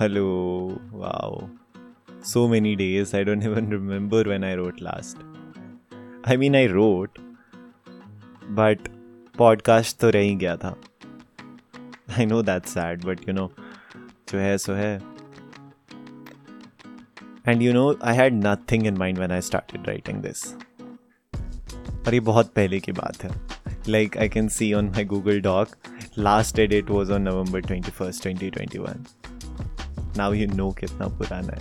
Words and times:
Hello 0.00 0.24
wow 0.92 1.48
so 2.24 2.48
many 2.48 2.74
days 2.76 3.16
I 3.16 3.24
don't 3.24 3.42
even 3.42 3.70
remember 3.70 4.28
when 4.28 4.44
I 4.44 4.54
wrote 4.54 4.82
last 4.82 5.18
I 6.28 6.36
mean 6.36 6.56
I 6.56 6.66
wrote 6.66 7.18
but 8.50 8.88
podcast 9.38 9.98
तो 9.98 10.10
रह 10.10 10.20
ही 10.20 10.34
गया 10.34 10.56
था. 10.56 10.76
I 12.18 12.26
know 12.26 12.42
that 12.42 12.66
sad 12.66 13.04
but 13.04 13.28
you 13.28 13.34
know 13.34 13.50
जो 14.32 14.38
है, 14.38 14.58
सो 14.58 14.72
है. 14.72 15.02
And 17.48 17.62
you 17.62 17.72
know 17.72 17.98
I 18.04 18.16
had 18.16 18.46
nothing 18.46 18.86
in 18.86 18.96
mind 18.96 19.18
when 19.18 19.30
I 19.30 19.40
started 19.40 19.86
writing 19.86 20.22
this 20.22 20.46
और 22.06 22.14
ये 22.14 22.20
बहुत 22.20 22.52
पहले 22.54 22.80
की 22.80 22.92
बात 22.92 23.24
है. 23.24 23.30
Like 23.88 24.18
I 24.18 24.28
can 24.28 24.48
see 24.48 24.72
on 24.72 24.88
my 24.88 25.04
Google 25.04 25.40
doc 25.40 25.68
last 26.18 26.60
date 26.60 26.90
was 26.90 27.12
on 27.12 27.22
November 27.22 27.60
twenty 27.60 27.90
first 27.90 28.22
twenty 28.22 28.50
twenty 28.50 28.78
one 28.78 29.04
Now 30.16 30.30
you 30.32 30.48
know 30.52 30.72
कितना 30.78 31.06
पुराना 31.18 31.52
है. 31.52 31.60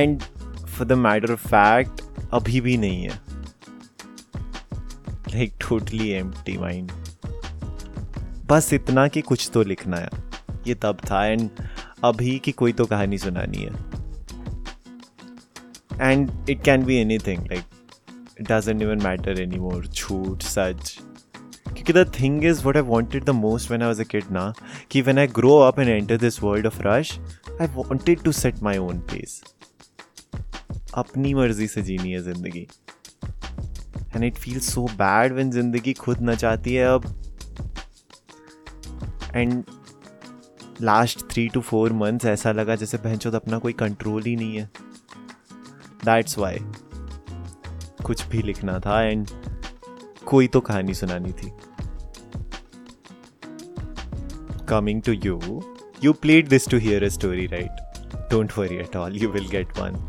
And 0.00 0.22
for 0.66 0.86
the 0.86 0.92
matter 0.92 1.32
of 1.32 1.46
fact 1.48 2.02
अभी 2.32 2.60
भी 2.60 2.76
नहीं 2.76 3.02
है। 3.02 3.20
लाइक 5.34 5.54
टोटली 5.60 6.08
एम्प्टी 6.10 6.56
माइंड 6.58 6.92
बस 8.48 8.72
इतना 8.72 9.06
कि 9.08 9.20
कुछ 9.20 9.50
तो 9.54 9.62
लिखना 9.62 9.96
है। 9.96 10.08
ये 10.66 10.74
तब 10.74 10.98
था 11.10 11.24
एंड 11.26 11.50
अभी 12.04 12.38
की 12.38 12.52
कोई 12.52 12.72
तो 12.72 12.84
कहानी 12.86 13.18
सुनानी 13.18 13.58
है। 13.58 13.72
And 16.00 16.50
it 16.50 16.62
can 16.64 16.84
be 16.84 16.96
anything 17.18 17.46
like 17.46 17.64
doesn't 18.42 18.82
even 18.82 19.02
matter 19.02 19.40
anymore 19.58 19.86
झूठ, 19.86 20.42
सच 20.42 20.98
क्योंकि 21.74 21.92
the 21.92 22.10
thing 22.20 22.44
is 22.44 22.62
what 22.66 22.76
I 22.76 22.82
wanted 22.82 23.24
the 23.24 23.30
most 23.30 23.70
when 23.70 23.82
I 23.82 23.88
was 23.88 24.00
a 24.00 24.04
kid 24.04 24.30
ना 24.32 24.52
कि 24.90 25.02
when 25.02 25.18
I 25.18 25.26
grow 25.36 25.56
up 25.58 25.80
and 25.80 25.88
enter 25.88 26.16
this 26.18 26.42
world 26.42 26.66
of 26.66 26.80
rush 26.82 27.18
I 27.60 27.66
wanted 27.74 28.22
to 28.22 28.32
set 28.32 28.62
my 28.62 28.78
own 28.78 28.98
pace 29.12 29.42
अपनी 30.94 31.34
मर्ज़ी 31.34 31.66
से 31.68 31.82
जीनी 31.82 32.12
है 32.12 32.22
ज़िंदगी। 32.22 32.66
And 34.14 34.24
it 34.24 34.36
feel 34.38 34.58
so 34.60 34.86
bad 34.98 35.32
when 35.32 35.50
ज़िंदगी 35.50 35.92
खुद 35.92 36.18
न 36.22 36.34
चाहती 36.34 36.74
है 36.74 36.86
अब। 36.86 37.06
And 39.34 39.64
last 40.82 41.20
three 41.30 41.46
two 41.48 41.60
four 41.60 41.92
months 41.92 42.24
ऐसा 42.26 42.52
लगा 42.52 42.76
जैसे 42.76 42.98
बहनचोद 42.98 43.34
अपना 43.34 43.58
कोई 43.58 43.72
कंट्रोल 43.72 44.22
ही 44.22 44.36
नहीं 44.36 44.56
है। 44.56 44.68
दैट्स 46.04 46.38
वाई 46.38 46.58
कुछ 48.06 48.26
भी 48.28 48.42
लिखना 48.42 48.78
था 48.78 49.00
एंड 49.02 49.28
कोई 50.26 50.48
तो 50.48 50.60
कहानी 50.68 50.94
सुनानी 50.94 51.32
थी 51.42 51.50
coming 54.68 55.02
to 55.06 55.12
you 55.12 55.38
you 56.04 56.12
played 56.22 56.48
this 56.48 56.68
to 56.68 56.78
hear 56.86 57.04
a 57.04 57.08
story 57.18 57.46
right 57.52 58.28
don't 58.30 58.58
worry 58.58 58.76
at 58.76 58.96
all 58.96 59.16
you 59.22 59.30
will 59.30 59.48
get 59.48 59.78
one 59.78 60.02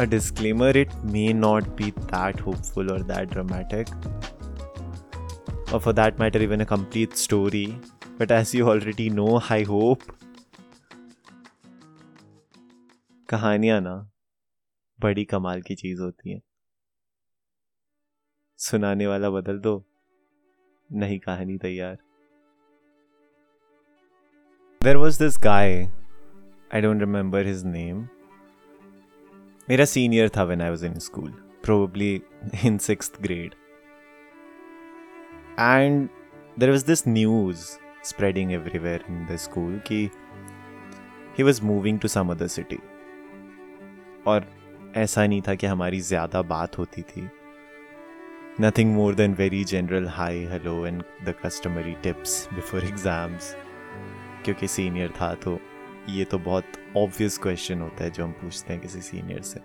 a 0.00 0.06
disclaimer 0.06 0.68
it 0.78 0.92
may 1.04 1.32
not 1.32 1.66
be 1.76 1.88
that 2.12 2.38
hopeful 2.40 2.90
or 2.92 2.98
that 3.00 3.28
dramatic 3.30 3.90
or 5.72 5.80
for 5.80 5.92
that 5.92 6.18
matter 6.18 6.40
even 6.46 6.62
a 6.62 6.66
complete 6.66 7.16
story 7.16 7.66
but 8.18 8.32
as 8.32 8.54
you 8.54 8.68
already 8.68 9.08
know 9.10 9.40
i 9.58 9.62
hope 9.62 10.02
कहानियाँ 13.28 13.80
ना 13.80 13.94
बड़ी 15.02 15.24
कमाल 15.24 15.62
की 15.62 15.74
चीज़ 15.74 16.00
होती 16.00 16.32
है। 16.32 16.40
सुनाने 18.58 19.06
वाला 19.06 19.30
बदल 19.30 19.58
दो। 19.58 19.82
नहीं 20.90 21.18
कहानी 21.18 21.56
तैयार। 21.58 21.96
There 24.80 24.96
was 24.96 25.18
this 25.18 25.38
guy 25.44 25.72
I 26.74 26.80
don't 26.80 27.00
remember 27.00 27.46
his 27.46 27.64
name 27.64 28.08
मेरा 29.68 29.84
सीनियर 29.84 30.28
था 30.28 30.42
when 30.42 30.62
I 30.62 30.70
was 30.70 30.86
in 30.86 30.98
school 30.98 31.30
probably 31.64 32.14
in 32.64 32.78
six 32.78 33.12
grade 33.22 33.54
and 35.60 36.08
there 36.58 36.70
was 36.70 36.86
this 36.86 37.06
news 37.08 37.66
spreading 38.04 38.52
everywhere 38.52 39.04
in 39.08 39.26
the 39.26 39.36
school 39.36 39.78
कि 39.86 40.08
he 41.38 41.42
was 41.42 41.62
moving 41.62 42.00
to 42.00 42.08
some 42.08 42.30
other 42.30 42.46
city 42.46 42.78
और 44.26 44.46
ऐसा 44.96 45.26
नहीं 45.26 45.40
था 45.42 45.54
कि 45.54 45.66
हमारी 45.66 46.00
ज़्यादा 46.00 46.42
बात 46.42 46.78
होती 46.78 47.02
थी। 47.02 47.28
Nothing 48.60 48.94
more 48.94 49.14
than 49.14 49.34
very 49.34 49.62
general 49.64 50.08
hi 50.08 50.44
hello 50.50 50.86
and 50.86 51.02
the 51.24 51.34
customary 51.44 51.94
tips 52.02 52.48
before 52.54 52.84
exams 52.84 53.54
क्योंकि 54.44 54.68
सीनियर 54.68 55.12
था 55.20 55.32
तो 55.44 55.58
ये 56.08 56.24
तो 56.24 56.38
बहुत 56.38 56.72
ऑब्वियस 56.96 57.38
क्वेश्चन 57.38 57.80
होता 57.80 58.04
है 58.04 58.10
जो 58.10 58.24
हम 58.24 58.32
पूछते 58.32 58.72
हैं 58.72 58.82
किसी 58.82 59.00
सीनियर 59.00 59.42
से। 59.42 59.60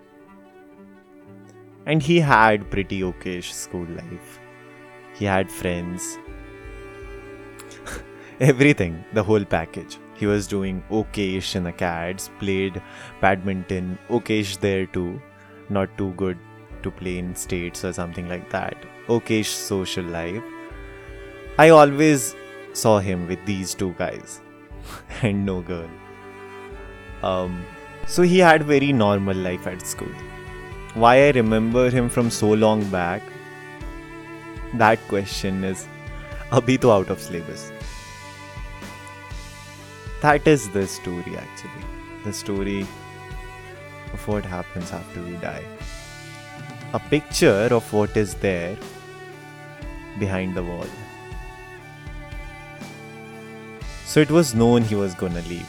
And 1.86 2.02
he 2.02 2.18
had 2.20 2.70
pretty 2.70 3.02
okayish 3.02 3.52
school 3.54 3.86
life 3.96 4.38
he 5.20 5.26
had 5.26 5.48
friends 5.50 6.16
everything, 8.40 8.92
the 9.12 9.22
whole 9.28 9.44
package. 9.52 9.94
He 10.18 10.26
was 10.26 10.46
doing 10.54 10.82
okayish 10.90 11.54
in 11.60 11.70
acads 11.72 12.28
played 12.42 12.80
badminton 13.20 13.88
okayish 14.18 14.58
there 14.66 14.86
too 14.98 15.20
not 15.78 15.96
too 15.98 16.10
good 16.24 16.38
to 16.82 16.90
play 16.90 17.18
in 17.18 17.34
states 17.44 17.84
or 17.84 17.92
something 17.92 18.28
like 18.34 18.50
that 18.50 18.90
okayish 19.16 19.54
social 19.70 20.12
life 20.18 20.42
i 21.66 21.70
always 21.78 22.28
saw 22.84 22.98
him 22.98 23.26
with 23.32 23.48
these 23.52 23.74
two 23.74 23.94
guys 24.04 24.40
and 25.22 25.44
no 25.44 25.60
girl 25.72 25.88
um, 27.22 27.64
so 28.06 28.22
he 28.22 28.38
had 28.38 28.62
very 28.62 28.92
normal 28.92 29.36
life 29.36 29.66
at 29.66 29.82
school. 29.86 30.12
Why 30.94 31.26
I 31.26 31.30
remember 31.32 31.90
him 31.90 32.08
from 32.08 32.30
so 32.30 32.52
long 32.52 32.84
back? 32.90 33.22
That 34.74 34.98
question 35.08 35.64
is 35.64 35.86
abhi 36.50 36.80
to 36.80 36.92
out 36.92 37.10
of 37.10 37.20
syllabus. 37.20 37.70
That 40.20 40.48
is 40.48 40.68
the 40.70 40.86
story 40.86 41.36
actually. 41.36 41.84
The 42.24 42.32
story 42.32 42.80
of 44.12 44.26
what 44.26 44.44
happens 44.44 44.90
after 44.92 45.22
we 45.22 45.36
die. 45.36 45.64
A 46.92 46.98
picture 46.98 47.68
of 47.70 47.92
what 47.92 48.16
is 48.16 48.34
there 48.34 48.76
behind 50.18 50.56
the 50.56 50.64
wall. 50.64 50.86
So 54.06 54.18
it 54.20 54.30
was 54.30 54.54
known 54.54 54.82
he 54.82 54.96
was 54.96 55.14
gonna 55.14 55.42
leave. 55.42 55.68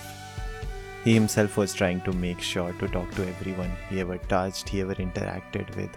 He 1.03 1.13
himself 1.13 1.55
was 1.55 1.73
trying 1.73 2.01
to 2.01 2.11
make 2.11 2.41
sure 2.41 2.73
to 2.73 2.87
talk 2.87 3.11
to 3.15 3.27
everyone 3.27 3.71
he 3.89 3.99
ever 3.99 4.17
touched, 4.17 4.67
he 4.67 4.81
ever 4.81 4.95
interacted 4.95 5.75
with, 5.75 5.91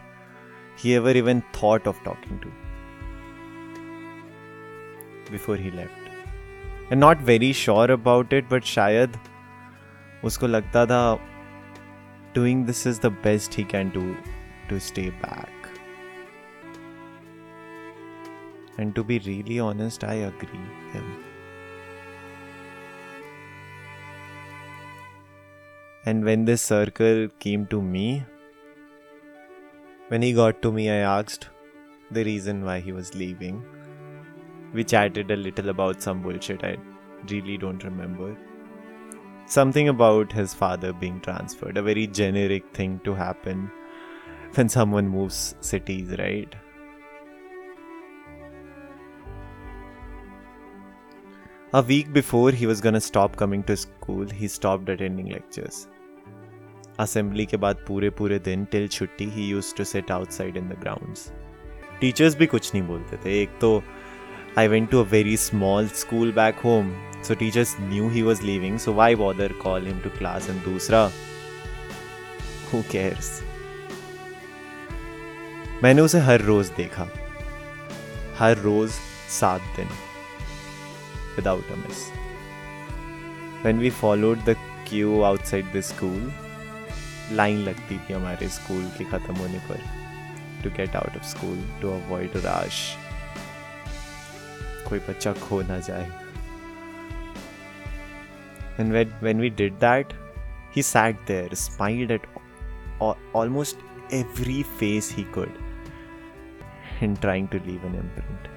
he 0.76 0.94
ever 0.96 1.12
even 1.12 1.42
thought 1.54 1.86
of 1.86 1.96
talking 2.04 2.38
to 2.40 2.52
before 5.30 5.56
he 5.56 5.70
left. 5.70 6.11
Not 6.90 7.18
very 7.20 7.52
sure 7.52 7.90
about 7.90 8.32
it, 8.32 8.48
but 8.48 8.62
shayad 8.62 9.14
usko 10.22 10.48
lagta 10.54 10.86
tha 10.86 11.18
doing 12.34 12.66
this 12.66 12.84
is 12.86 12.98
the 12.98 13.10
best 13.10 13.54
he 13.54 13.64
can 13.64 13.90
do 13.90 14.16
to 14.68 14.78
stay 14.78 15.10
back. 15.10 15.50
And 18.78 18.94
to 18.94 19.04
be 19.04 19.18
really 19.20 19.58
honest, 19.58 20.04
I 20.04 20.14
agree 20.14 20.60
with 20.60 20.94
him. 20.94 21.24
And 26.04 26.24
when 26.24 26.44
this 26.44 26.62
circle 26.62 27.28
came 27.38 27.66
to 27.66 27.80
me, 27.80 28.24
when 30.08 30.20
he 30.22 30.32
got 30.32 30.60
to 30.62 30.72
me, 30.72 30.90
I 30.90 30.96
asked 30.96 31.48
the 32.10 32.24
reason 32.24 32.64
why 32.64 32.80
he 32.80 32.92
was 32.92 33.14
leaving. 33.14 33.62
We 34.73 34.83
chatted 34.83 35.31
a 35.31 35.35
little 35.35 35.69
about 35.69 36.01
some 36.01 36.21
bullshit 36.21 36.63
I 36.63 36.77
really 37.31 37.57
don't 37.57 37.83
remember. 37.83 38.35
Something 39.45 39.89
about 39.89 40.31
his 40.31 40.53
father 40.53 40.93
being 40.93 41.19
transferred, 41.21 41.77
a 41.77 41.81
very 41.81 42.07
generic 42.07 42.65
thing 42.73 42.99
to 43.05 43.13
happen 43.13 43.71
when 44.55 44.69
someone 44.69 45.07
moves 45.07 45.55
cities, 45.61 46.15
right? 46.19 46.53
A 51.73 51.81
week 51.81 52.11
before 52.11 52.51
he 52.51 52.65
was 52.65 52.81
gonna 52.81 53.01
stop 53.01 53.35
coming 53.35 53.63
to 53.63 53.77
school, 53.77 54.25
he 54.27 54.47
stopped 54.47 54.89
attending 54.89 55.31
lectures. 55.31 55.87
Assembly 56.99 57.45
के 57.45 57.57
बाद 57.57 57.83
पूरे 57.87 58.09
पूरे 58.19 58.37
दिन 58.45 58.63
till 58.71 58.87
छुट्टी 58.87 59.25
ही 59.29 59.47
use 59.47 59.73
to 59.77 59.83
set 59.83 60.11
outside 60.11 60.57
in 60.57 60.69
the 60.69 60.77
grounds 60.81 61.31
teachers 62.01 62.35
भी 62.37 62.45
कुछ 62.45 62.73
नहीं 62.73 62.87
बोलते 62.87 63.17
थे 63.25 63.41
एक 63.41 63.49
तो 63.61 63.69
I 64.54 64.68
went 64.68 64.90
to 64.90 64.98
a 64.98 65.04
very 65.04 65.36
small 65.36 65.86
school 65.88 66.30
back 66.30 66.56
home, 66.56 66.94
so 67.22 67.34
teachers 67.34 67.78
knew 67.78 68.10
he 68.10 68.22
was 68.22 68.42
leaving, 68.42 68.78
so 68.78 68.92
why 68.92 69.14
bother 69.14 69.48
call 69.48 69.80
him 69.80 70.02
to 70.02 70.10
class 70.10 70.50
and 70.50 70.60
dusra? 70.60 71.10
Who 72.70 72.82
cares? 72.94 73.30
मैंने 75.82 76.02
उसे 76.02 76.18
हर 76.20 76.40
रोज 76.40 76.68
देखा 76.76 77.08
हर 78.38 78.58
रोज 78.64 78.90
सात 79.38 79.60
दिन 79.76 79.88
without 81.36 81.70
a 81.72 81.76
miss 81.76 82.04
when 83.64 83.78
we 83.78 83.90
followed 84.00 84.44
the 84.48 84.56
queue 84.88 85.20
outside 85.30 85.72
the 85.76 85.80
school 85.90 86.32
line 87.36 87.64
लगती 87.68 87.98
थी 87.98 88.12
हमारे 88.12 88.48
school 88.58 88.84
के 88.98 89.04
ख़त्म 89.14 89.36
होने 89.36 89.58
पर 89.70 89.80
to 90.64 90.70
get 90.76 90.96
out 90.96 91.16
of 91.16 91.26
school 91.30 91.58
to 91.82 91.90
avoid 91.92 92.36
rush 92.44 92.84
कोई 94.88 94.98
बच्चा 95.08 95.32
खो 95.32 95.60
ना 95.62 95.78
जाए। 95.78 96.10
And 98.80 98.92
when 98.92 99.12
when 99.22 99.40
we 99.40 99.50
did 99.50 99.74
that 99.80 100.12
he 100.76 100.82
sat 100.82 101.26
there 101.26 101.54
smiled 101.54 102.10
at 102.10 102.26
almost 103.34 104.12
every 104.14 104.62
face 104.78 105.14
he 105.16 105.24
could 105.34 105.58
in 107.02 107.14
trying 107.16 107.48
to 107.48 107.58
leave 107.66 107.86
an 107.86 107.94
imprint 107.94 108.48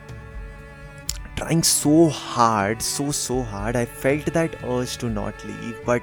trying 1.37 1.61
so 1.63 2.07
hard 2.15 2.79
so 2.81 3.11
so 3.11 3.41
hard 3.43 3.77
I 3.77 3.85
felt 3.85 4.29
that 4.33 4.55
ours 4.55 4.99
to 4.99 5.07
not 5.09 5.45
leave 5.45 5.83
but 5.87 6.01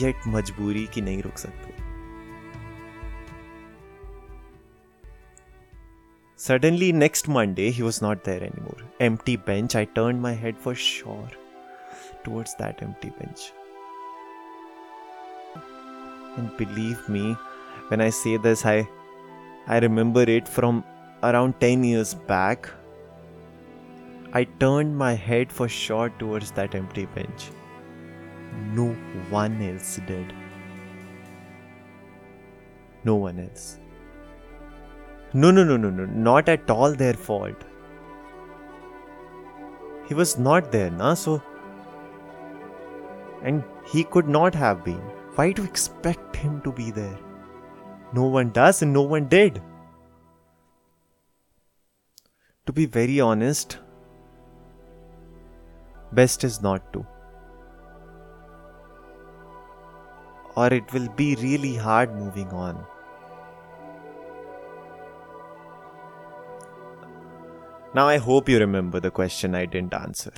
yet 0.00 0.26
मजबूरी 0.26 0.86
की 0.94 1.00
नहीं 1.00 1.22
रुक 1.22 1.38
सकते 1.38 1.73
Suddenly, 6.44 6.92
next 6.92 7.26
Monday, 7.26 7.70
he 7.70 7.82
was 7.82 8.02
not 8.02 8.22
there 8.22 8.42
anymore. 8.42 8.76
Empty 9.00 9.36
bench. 9.36 9.74
I 9.74 9.86
turned 9.86 10.20
my 10.20 10.32
head 10.32 10.58
for 10.58 10.74
sure 10.74 11.30
towards 12.22 12.54
that 12.56 12.82
empty 12.82 13.08
bench. 13.18 13.52
And 16.36 16.54
believe 16.58 17.08
me, 17.08 17.32
when 17.88 18.02
I 18.02 18.10
say 18.10 18.36
this, 18.36 18.66
I, 18.66 18.86
I 19.66 19.78
remember 19.78 20.20
it 20.20 20.46
from 20.46 20.84
around 21.22 21.58
10 21.60 21.82
years 21.82 22.12
back. 22.12 22.68
I 24.34 24.44
turned 24.44 24.98
my 24.98 25.14
head 25.14 25.50
for 25.50 25.66
sure 25.66 26.10
towards 26.18 26.50
that 26.50 26.74
empty 26.74 27.06
bench. 27.06 27.48
No 28.74 28.88
one 29.30 29.62
else 29.62 29.98
did. 30.06 30.34
No 33.02 33.14
one 33.14 33.40
else. 33.40 33.78
No, 35.36 35.50
no, 35.50 35.64
no, 35.64 35.76
no, 35.76 35.90
no, 35.90 36.04
not 36.04 36.48
at 36.48 36.70
all 36.70 36.92
their 36.92 37.14
fault. 37.14 37.64
He 40.06 40.14
was 40.14 40.38
not 40.38 40.70
there, 40.70 40.90
na, 40.90 41.14
so. 41.14 41.42
And 43.42 43.64
he 43.84 44.04
could 44.04 44.28
not 44.28 44.54
have 44.54 44.84
been. 44.84 45.02
Why 45.34 45.50
do 45.50 45.62
you 45.62 45.68
expect 45.68 46.36
him 46.36 46.60
to 46.62 46.70
be 46.70 46.92
there? 46.92 47.18
No 48.12 48.26
one 48.26 48.50
does, 48.50 48.82
and 48.82 48.92
no 48.92 49.02
one 49.02 49.26
did. 49.26 49.60
To 52.66 52.72
be 52.72 52.86
very 52.86 53.20
honest, 53.20 53.78
best 56.12 56.44
is 56.44 56.62
not 56.62 56.92
to. 56.92 57.04
Or 60.56 60.72
it 60.72 60.92
will 60.92 61.08
be 61.08 61.34
really 61.36 61.74
hard 61.74 62.14
moving 62.14 62.48
on. 62.50 62.86
Now, 67.94 68.08
I 68.08 68.16
hope 68.16 68.48
you 68.48 68.58
remember 68.58 68.98
the 68.98 69.12
question 69.12 69.54
I 69.54 69.66
didn't 69.66 69.94
answer. 69.94 70.32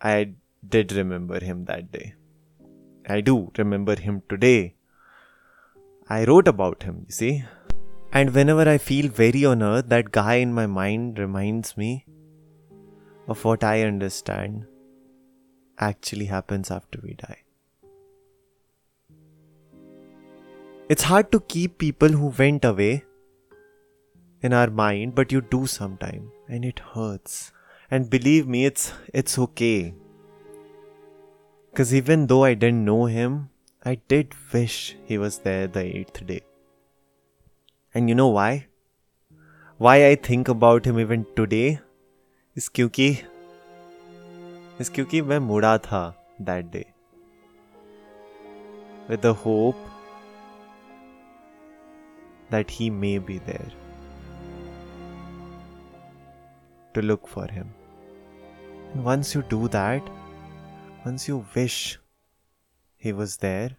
I 0.00 0.34
did 0.68 0.92
remember 0.92 1.42
him 1.42 1.64
that 1.64 1.90
day. 1.90 2.14
I 3.08 3.22
do 3.22 3.50
remember 3.56 3.98
him 3.98 4.22
today. 4.28 4.74
I 6.10 6.24
wrote 6.26 6.46
about 6.46 6.82
him, 6.82 7.06
you 7.06 7.12
see. 7.12 7.44
And 8.12 8.34
whenever 8.34 8.68
I 8.68 8.76
feel 8.76 9.08
very 9.08 9.46
on 9.46 9.62
earth, 9.62 9.88
that 9.88 10.12
guy 10.12 10.34
in 10.34 10.52
my 10.52 10.66
mind 10.66 11.18
reminds 11.18 11.78
me 11.78 12.04
of 13.26 13.42
what 13.42 13.64
I 13.64 13.82
understand 13.84 14.66
actually 15.78 16.26
happens 16.26 16.70
after 16.70 17.00
we 17.02 17.14
die. 17.14 17.38
It's 20.90 21.04
hard 21.04 21.32
to 21.32 21.40
keep 21.40 21.78
people 21.78 22.08
who 22.08 22.34
went 22.38 22.66
away 22.66 23.04
in 24.41 24.53
our 24.53 24.69
mind, 24.69 25.15
but 25.15 25.31
you 25.31 25.41
do 25.41 25.65
sometime 25.65 26.31
and 26.47 26.65
it 26.65 26.79
hurts. 26.93 27.51
And 27.89 28.09
believe 28.09 28.47
me, 28.47 28.65
it's 28.65 28.91
it's 29.13 29.39
okay. 29.39 29.93
Cause 31.75 31.93
even 31.93 32.27
though 32.27 32.43
I 32.43 32.53
didn't 32.53 32.85
know 32.85 33.05
him, 33.05 33.49
I 33.83 33.95
did 34.07 34.35
wish 34.53 34.95
he 35.05 35.17
was 35.17 35.39
there 35.39 35.67
the 35.67 35.83
eighth 35.83 36.25
day. 36.25 36.41
And 37.93 38.09
you 38.09 38.15
know 38.15 38.29
why? 38.29 38.67
Why 39.77 40.07
I 40.07 40.15
think 40.15 40.47
about 40.47 40.85
him 40.85 40.99
even 40.99 41.25
today 41.35 41.79
is 42.55 42.69
क्योंकि 42.69 43.07
is 44.79 44.89
क्योंकि 44.89 45.21
मैं 45.21 45.39
मुड़ा 45.39 45.77
था 45.87 46.03
that 46.49 46.71
day 46.71 46.85
with 49.09 49.21
the 49.21 49.33
hope 49.33 49.75
that 52.51 52.69
he 52.79 52.89
may 52.89 53.17
be 53.17 53.39
there. 53.39 53.71
to 56.94 57.02
look 57.02 57.28
for 57.28 57.46
Him. 57.46 57.72
And 58.92 59.04
once 59.04 59.34
you 59.34 59.42
do 59.42 59.68
that, 59.68 60.02
once 61.04 61.28
you 61.28 61.44
wish 61.54 61.98
He 62.96 63.12
was 63.12 63.36
there, 63.38 63.76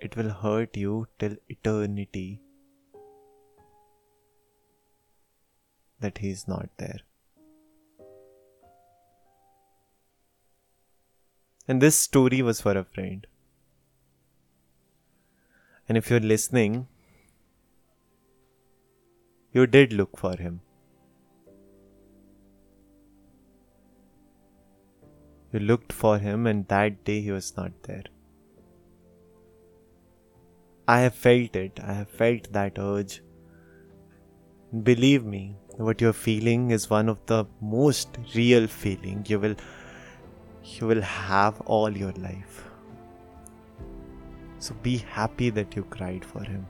it 0.00 0.16
will 0.16 0.30
hurt 0.30 0.76
you 0.76 1.06
till 1.18 1.36
eternity 1.48 2.40
that 6.00 6.18
He 6.18 6.30
is 6.30 6.46
not 6.46 6.68
there. 6.76 7.00
And 11.66 11.80
this 11.80 11.98
story 11.98 12.42
was 12.42 12.60
for 12.60 12.76
a 12.76 12.84
friend. 12.84 13.26
And 15.88 15.96
if 15.96 16.10
you're 16.10 16.20
listening, 16.20 16.88
you 19.54 19.66
did 19.74 19.92
look 19.92 20.16
for 20.18 20.36
him. 20.36 20.60
You 25.52 25.60
looked 25.60 25.92
for 25.92 26.18
him, 26.18 26.48
and 26.52 26.66
that 26.68 27.04
day 27.04 27.20
he 27.20 27.30
was 27.30 27.56
not 27.56 27.72
there. 27.84 28.02
I 30.88 30.98
have 31.00 31.14
felt 31.14 31.54
it. 31.56 31.78
I 31.82 31.92
have 31.92 32.08
felt 32.08 32.52
that 32.52 32.80
urge. 32.86 33.22
Believe 34.82 35.24
me, 35.24 35.56
what 35.76 36.00
you're 36.00 36.20
feeling 36.24 36.70
is 36.72 36.90
one 36.90 37.08
of 37.08 37.24
the 37.26 37.44
most 37.60 38.18
real 38.34 38.66
feeling 38.66 39.24
you 39.28 39.38
will 39.38 39.56
you 40.74 40.86
will 40.86 41.02
have 41.02 41.60
all 41.62 41.96
your 42.04 42.12
life. 42.12 42.62
So 44.58 44.74
be 44.82 44.96
happy 44.96 45.50
that 45.50 45.76
you 45.76 45.84
cried 45.84 46.24
for 46.24 46.42
him. 46.42 46.66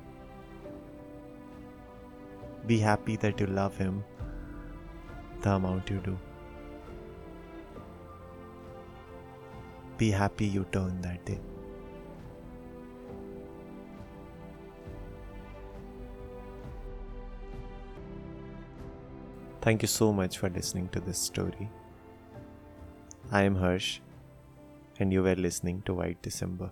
Be 2.66 2.78
happy 2.78 3.16
that 3.16 3.38
you 3.40 3.46
love 3.46 3.76
Him 3.76 4.04
the 5.42 5.50
amount 5.50 5.90
you 5.90 5.98
do. 5.98 6.18
Be 9.98 10.10
happy 10.10 10.46
you 10.46 10.64
turned 10.72 11.02
that 11.04 11.24
day. 11.24 11.40
Thank 19.60 19.82
you 19.82 19.88
so 19.88 20.12
much 20.12 20.38
for 20.38 20.50
listening 20.50 20.88
to 20.88 21.00
this 21.00 21.18
story. 21.18 21.70
I 23.30 23.42
am 23.42 23.54
Harsh, 23.56 24.00
and 24.98 25.12
you 25.12 25.22
were 25.22 25.34
listening 25.34 25.82
to 25.86 25.94
White 25.94 26.20
December. 26.20 26.70